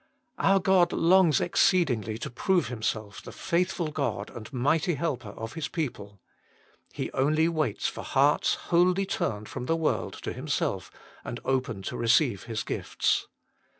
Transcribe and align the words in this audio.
Our 0.39 0.59
God 0.59 0.91
longs 0.93 1.39
exceedingly 1.39 2.17
to 2.17 2.31
prove 2.31 2.69
Himself 2.69 3.21
the 3.21 3.31
Faithful 3.31 3.89
God 3.91 4.31
and 4.35 4.51
Mighty 4.51 4.95
Helper 4.95 5.29
of 5.29 5.53
His 5.53 5.67
peopla 5.67 6.17
He 6.91 7.11
only 7.11 7.47
waits 7.47 7.87
for 7.87 8.03
hearts 8.03 8.55
wholly 8.55 9.05
turned 9.05 9.47
from 9.47 9.67
the 9.67 9.75
world 9.77 10.13
to 10.23 10.33
Himself, 10.33 10.89
and 11.23 11.39
open 11.45 11.83
to 11.83 11.97
receive 11.97 12.45
His 12.45 12.63
gifts. 12.63 13.27